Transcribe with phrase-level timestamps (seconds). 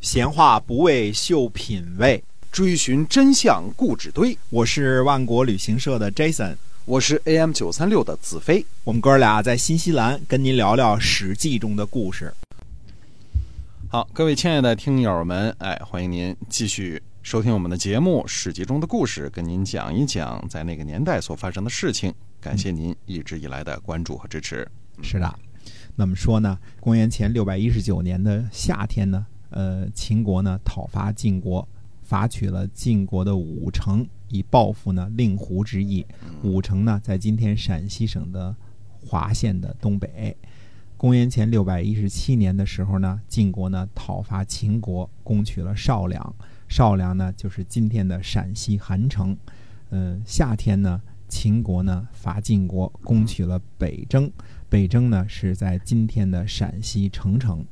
[0.00, 4.36] 闲话不为秀品味，追寻真相故纸堆。
[4.48, 8.64] 我是万国旅行社的 Jason，我是 AM 九三六的子飞。
[8.82, 12.32] 我们哥俩在新西兰跟您聊聊《史记》中的故事。
[13.90, 22.10] 好，各位亲爱的听友们，哎，欢迎您继续收听我们的节目《史记》中的故事，跟您讲一讲在那个年代所发生的事情。
[22.40, 24.66] 感谢您一直以来的关注和支持。
[25.02, 25.38] 是的，
[25.94, 29.26] 那么说呢，公元前六百一十九年的夏天呢。
[29.50, 31.66] 呃，秦国呢讨伐晋国，
[32.02, 36.06] 伐取了晋国的武城，以报复呢令狐之意。
[36.42, 38.54] 武城呢在今天陕西省的
[39.00, 40.36] 华县的东北。
[40.96, 46.34] 公元前六百一十七年的时候呢，晋国呢讨伐秦国，攻取了少梁。
[46.68, 49.36] 少梁呢就是今天的陕西韩城。
[49.88, 54.30] 呃，夏天呢，秦国呢伐晋国，攻取了北征。
[54.68, 57.64] 北征呢是在今天的陕西澄城。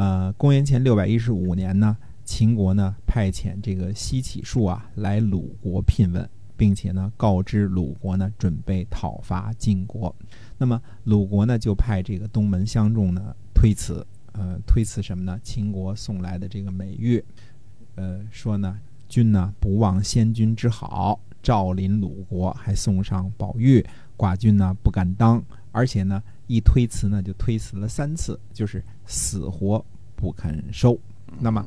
[0.00, 6.26] 呃，公元前六百一十五年呢，秦国呢派遣这个西乞术啊来鲁国聘问，
[6.56, 10.16] 并且呢告知鲁国呢准备讨伐晋国。
[10.56, 15.38] 那么鲁国呢就派这个东门相仲呢推辞，呃，推辞什么呢？
[15.42, 17.22] 秦国送来的这个美玉，
[17.96, 23.84] 呃，说呢君呢不忘先君之好，召临鲁国，还送上宝玉，
[24.16, 26.22] 寡君呢不敢当，而且呢。
[26.50, 29.84] 一推辞呢，就推辞了三次，就是死活
[30.16, 30.98] 不肯收。
[31.38, 31.64] 那么，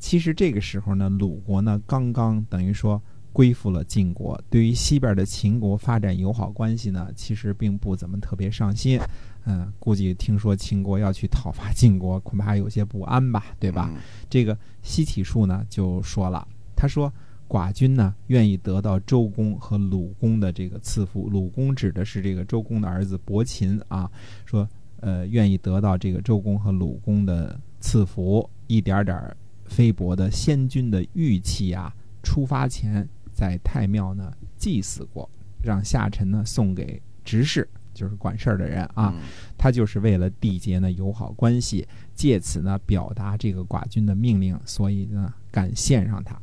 [0.00, 3.00] 其实这个时候呢，鲁国呢刚刚等于说
[3.32, 8.98] 归附了晋国，对于西边的秦国发展友好关系呢，其实并不怎么特别上心。
[9.44, 13.88] 嗯，估计听说秦国要去讨伐晋国，恐怕有些不安吧，对吧？
[14.28, 17.12] 这个西体术呢就说了，他说。
[17.48, 21.28] 寡君呢，愿意得到周公和鲁公的这个赐福。
[21.28, 24.10] 鲁公指的是这个周公的儿子伯禽啊，
[24.44, 24.68] 说
[25.00, 29.36] 呃，愿意得到这个周公和鲁公的赐福，一点点
[29.66, 31.94] 菲薄的先君的玉器啊。
[32.22, 35.30] 出发前在太庙呢祭祀过，
[35.62, 39.14] 让下臣呢送给执事，就是管事儿的人啊。
[39.56, 46.36] 他就是为了缔结呢友好关系，借此呢表达这个寡君的命令，所以呢敢献上他。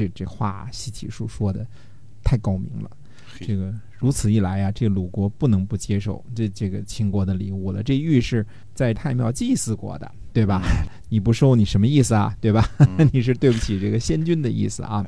[0.00, 1.66] 这这话西启书说的
[2.24, 2.90] 太高明了，
[3.38, 7.82] 这个如此一来呀，这鲁国不能不接受这这个秦国的礼物了。
[7.82, 10.62] 这玉是在太庙祭祀过的，对吧？
[11.10, 12.34] 你不收你什么意思啊？
[12.40, 12.66] 对吧？
[13.12, 15.06] 你是对不起这个先君的意思啊？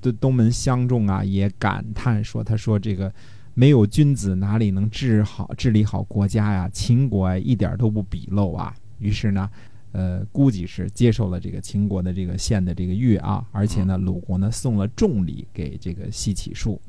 [0.00, 3.12] 对东门相仲啊也感叹说：“他说这个
[3.54, 6.68] 没有君子哪里能治好治理好国家呀？
[6.72, 9.48] 秦国啊一点都不鄙陋啊。”于是呢。
[9.92, 16.80] 呃，估计是接受了这个秦国的这个献的这个玉啊，而且呢，鲁国呢送了重礼给这个西乞术。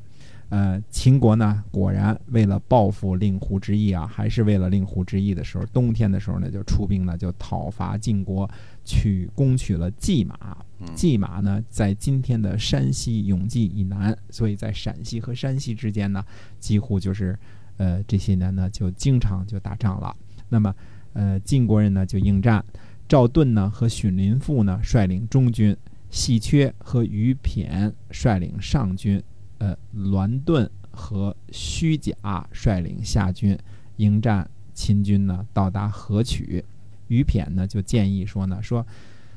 [0.50, 8.48] 呃，秦国呢果然为了报复令狐之役啊，还是为了令狐之役的时候，冬天的时候呢就出兵呢就讨伐晋国，
[8.86, 10.58] 去攻取了蓟马。
[10.96, 16.24] 蓟马呢在今天的山西永济以南，所以在陕西和山西之间呢，
[16.60, 17.38] 几乎就是
[17.78, 20.16] 呃这些年呢就经常就打仗了。
[20.50, 20.76] 那么
[21.14, 22.64] 呃晋国人呢就应战。
[23.08, 25.76] 赵盾呢和荀林父呢率领中军，
[26.10, 29.22] 细缺和于骈率领上军，
[29.60, 32.16] 呃，栾盾和虚假
[32.52, 33.58] 率领下军
[33.98, 36.64] 迎战秦军呢，到达河曲。
[37.08, 38.84] 于骈呢就建议说呢，说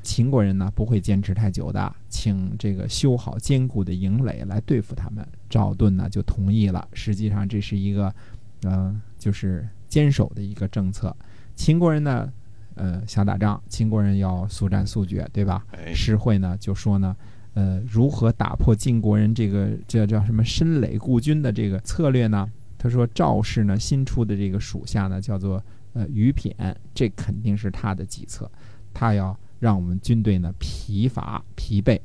[0.03, 5.27] 秦国人呢不会坚持太久的，请这个修好坚固的营垒来对付他们。
[5.51, 6.89] 赵盾呢就同意了。
[6.95, 8.15] 实际上这是一个，
[8.63, 11.15] 嗯，就是坚守的一个政策。
[11.55, 12.33] 秦国人呢。
[12.77, 15.67] 呃，想打仗，秦国人要速战速决，对吧？
[15.95, 17.17] 诗会呢就说呢，
[17.55, 22.49] 呃，如何打破晋国人这个这叫什么深垒固军的这个策略呢？
[22.79, 25.61] 他说赵氏呢新出的这个属下呢叫做
[25.95, 26.55] 呃于骈，
[26.95, 28.49] 这肯定是他的计策，
[28.93, 31.99] 他要让我们军队呢疲乏疲惫。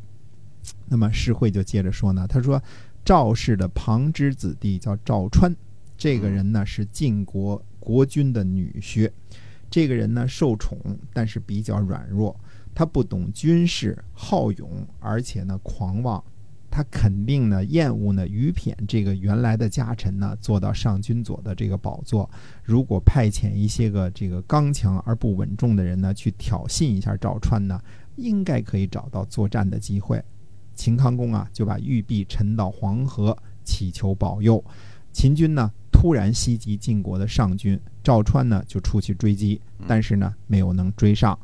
[0.87, 2.61] 那么诗会就接着说呢，他说
[3.03, 5.53] 赵氏的旁支子弟叫赵川，
[5.97, 9.11] 这个人呢是晋国国君的女婿。
[9.71, 10.77] 这个人呢受宠，
[11.11, 12.39] 但是比较软弱。
[12.75, 16.23] 他不懂军事，好勇，而且呢狂妄。
[16.69, 22.29] 他肯定呢厌恶呢于骈这个原来的家臣呢做到上君左的这个宝座。
[22.63, 27.77] 如果派遣一些个这个刚强而不稳重的人呢去挑衅一下赵川呢，
[28.15, 30.23] 应该可以找到作战的机会。
[30.73, 34.63] 秦康公啊就把玉璧沉到黄河，祈求保佑。
[35.11, 35.69] 秦军呢？
[36.01, 41.37] 突然袭击晋国的上军，赵川呢就出去追击，但是呢没有能追上。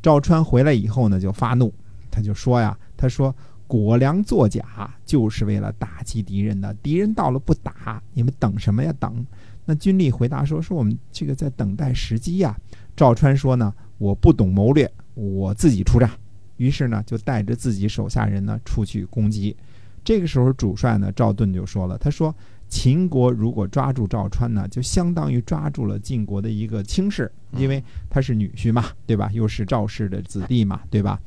[0.00, 1.74] 赵川回来以后呢就发怒，
[2.12, 3.34] 他就说呀：“他说
[3.66, 8.94] 果粮作假就是为了打击敌人的，敌人到了不打，你们等什么呀？
[9.00, 9.26] 等。”
[9.66, 12.56] 那军力回答说：“说我们这个在等待时机呀。”
[12.94, 16.08] 赵川说呢：“我不懂谋略，我自己出战。”
[16.56, 19.56] 于是呢就带着自己手下人呢出去攻击。
[20.04, 22.32] 这个时候主帅呢赵盾就说了，他说。
[22.68, 29.30] 秦国如果抓住赵川呢，就相当于抓住了晋国的一个亲事，因为他是女婿嘛，对吧？
[29.32, 31.20] 又是赵氏的子弟嘛，对吧？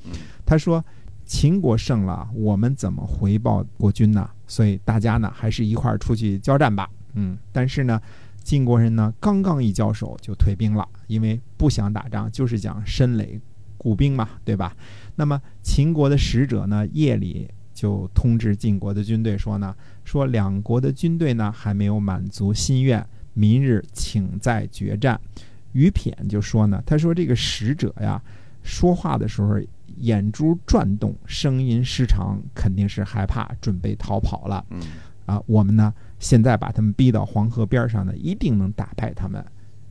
[0.45, 0.83] 他说，
[1.25, 4.29] 秦国胜了，我们怎么回报国君呢？
[4.45, 6.89] 所以大家呢，还是一块儿出去交战吧。
[7.13, 8.01] 嗯，但是呢，
[8.43, 13.39] 晋国人呢，刚刚一交手就退兵了，因为不想打仗，就是讲申累
[13.77, 14.75] 固兵嘛，对吧？
[15.15, 17.49] 那么秦国的使者呢，夜里。
[17.77, 25.21] 就通知晋国的军队说呢，说两国的军队呢还没有满足心愿，明日请再决战。
[25.73, 28.19] 于骈就说呢，他说这个使者呀，
[28.63, 29.59] 说话的时候
[29.97, 34.65] 眼珠转动，声音失常，肯定是害怕，准备逃跑了。
[34.71, 34.81] 嗯，
[35.27, 39.45] 啊，我们呢现在把他们逼到黄河边上呢，一定能打败他们。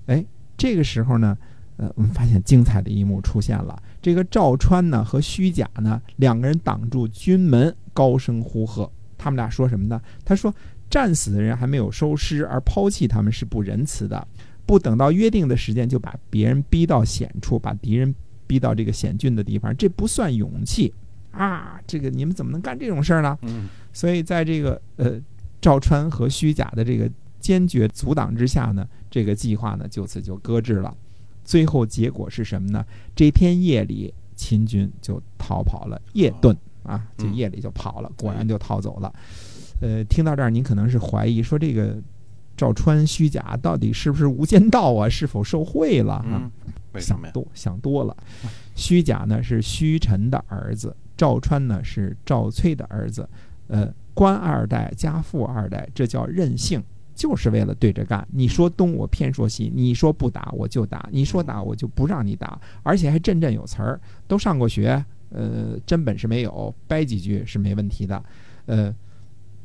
[0.07, 0.25] 哎，
[0.57, 1.39] 这个时候呢。
[1.79, 3.83] 呃，我们发现精彩的一幕出现了。
[4.07, 8.89] 这个赵川呢和虚假呢两个人挡住军门，高声呼喝。
[9.19, 10.01] 他们俩说什么呢？
[10.25, 10.55] 他说
[10.89, 14.25] ：“战死的人还没有收尸，而抛弃他们是不仁慈的。
[14.65, 18.15] 不等到约定的时间，就把别人逼到险处，把敌人
[18.47, 20.95] 逼到这个险峻的地方，这不算勇气
[21.33, 21.81] 啊！
[21.85, 23.69] 这个你们怎么能干这种事儿呢？”嗯。
[23.93, 25.21] 所以在这个呃
[25.61, 27.11] 赵川和虚假的这个
[27.41, 30.97] 坚决阻挡之下呢，这个计划呢就此就搁置了。
[31.47, 32.85] 最后结果是什么呢？
[33.15, 39.11] 这天夜里，秦军就逃跑了，夜遁啊，就夜里就跑了，果然就逃走了。
[39.81, 41.97] 呃，听到这儿，您可能是怀疑说这个
[42.57, 45.09] 赵川虚假到底是不是无间道啊？
[45.09, 46.51] 是否受贿了啊？
[46.99, 48.17] 想多想多了。
[48.75, 53.29] 虚假呢是虚臣的儿子，赵川呢是赵崔的儿子。
[53.69, 56.83] 呃，官二代加富二代，这叫任性。
[57.17, 63.99] 就是为了对着干，你说东我偏说西，你说不打我就打，你说打我就不让你打，而且还振振有词儿，
[64.29, 68.23] 都上过学，呃，真本事没有，掰几句是没问题的，
[68.67, 68.95] 呃，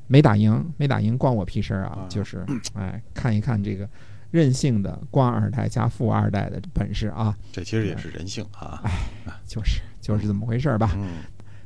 [0.07, 2.05] 没打赢，没打赢关我屁事儿啊！
[2.07, 3.87] 就是，哎，看一看这个
[4.31, 7.37] 任性的官二代加富二代的本事啊！
[7.51, 8.79] 这其实也是人性啊！
[8.85, 8.91] 哎，
[9.45, 10.97] 就是就是这么回事儿吧。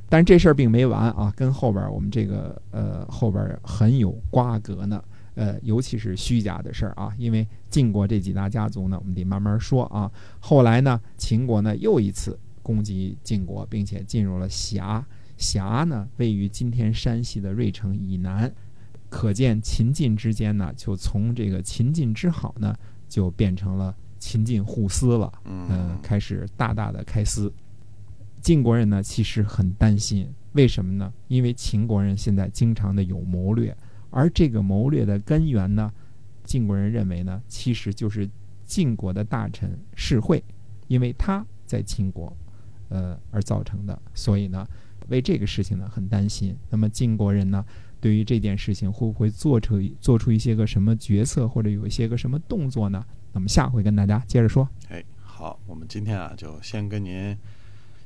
[0.08, 5.00] 但是这事儿并没完啊，跟后边我们这个呃后边很有瓜葛呢。
[5.36, 10.10] 呃，尤其是虚假的事儿啊，因为晋国这几大家族呢，我们得慢慢说啊。
[10.40, 15.06] 后来呢，秦国呢又一次攻击晋国，并且进入了峡。
[15.36, 18.50] 峡呢位于今天山西的芮城以南，
[19.10, 22.74] 可见秦晋之间呢，就从这个秦晋之好呢，
[23.06, 25.30] 就变成了秦晋互撕了。
[25.44, 27.52] 嗯，开始大大的开撕。
[28.40, 31.12] 晋国人呢其实很担心，为什么呢？
[31.28, 33.76] 因为秦国人现在经常的有谋略。
[34.10, 35.92] 而这个谋略的根源呢，
[36.44, 38.28] 晋国人认为呢，其实就是
[38.64, 40.42] 晋国的大臣士会，
[40.88, 42.34] 因为他在秦国，
[42.88, 44.00] 呃而造成的。
[44.14, 44.66] 所以呢，
[45.08, 46.56] 为这个事情呢很担心。
[46.70, 47.64] 那么晋国人呢，
[48.00, 53.04] 对于这件事情会不会做出做出一些个什么决策，或者有一些个什么动作呢？
[53.32, 54.68] 那么下回跟大家接着说。
[54.88, 57.36] 哎，好，我们今天啊就先跟您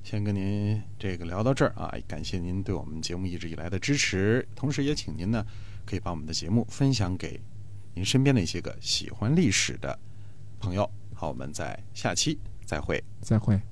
[0.02, 5.44] 先跟您这个聊到这儿啊，感谢您对我们节目一直以来的支持，同时也请您呢。
[5.84, 7.40] 可以把我们的节目分享给
[7.94, 9.98] 您身边的一些个喜欢历史的
[10.58, 10.88] 朋友。
[11.14, 13.69] 好，我们在下期再会，再会。